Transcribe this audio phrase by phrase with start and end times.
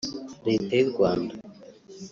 [0.47, 1.33] Leta y’u Rwanda